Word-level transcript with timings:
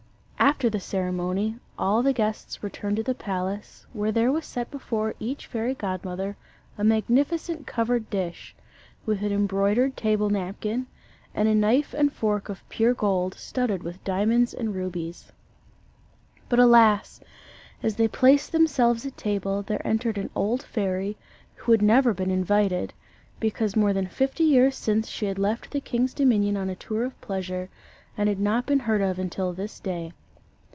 After 0.51 0.71
the 0.71 0.79
ceremony, 0.79 1.55
all 1.77 2.03
the 2.03 2.13
guests 2.13 2.61
returned 2.63 2.97
to 2.97 3.03
the 3.03 3.15
palace, 3.15 3.85
where 3.93 4.11
there 4.11 4.31
was 4.31 4.45
set 4.45 4.69
before 4.71 5.13
each 5.19 5.45
fairy 5.47 5.73
godmother 5.75 6.35
a 6.77 6.83
magnificent 6.83 7.65
covered 7.65 8.09
dish, 8.09 8.53
with 9.05 9.21
an 9.23 9.31
embroidered 9.31 9.95
table 9.95 10.29
napkin, 10.29 10.87
and 11.33 11.47
a 11.47 11.55
knife 11.55 11.93
and 11.93 12.11
fork 12.11 12.49
of 12.49 12.67
pure 12.69 12.93
gold, 12.93 13.35
studded 13.35 13.81
with 13.81 14.03
diamonds 14.03 14.53
and 14.53 14.75
rubies. 14.75 15.31
But 16.49 16.59
alas! 16.59 17.21
as 17.81 17.95
they 17.95 18.07
placed 18.07 18.51
themselves 18.51 19.05
at 19.05 19.17
table, 19.17 19.61
there 19.61 19.85
entered 19.87 20.17
an 20.17 20.31
old 20.35 20.63
fairy 20.63 21.17
who 21.55 21.71
had 21.71 21.81
never 21.83 22.13
been 22.13 22.31
invited, 22.31 22.93
because 23.39 23.75
more 23.75 23.93
than 23.93 24.07
fifty 24.07 24.43
years 24.43 24.75
since 24.75 25.07
she 25.07 25.27
had 25.27 25.39
left 25.39 25.71
the 25.71 25.79
king's 25.81 26.13
dominion 26.13 26.57
on 26.57 26.69
a 26.69 26.75
tour 26.75 27.03
of 27.05 27.19
pleasure, 27.21 27.69
and 28.17 28.27
had 28.27 28.39
not 28.39 28.65
been 28.65 28.79
heard 28.79 29.01
of 29.01 29.17
until 29.17 29.53
this 29.53 29.79
day. 29.79 30.11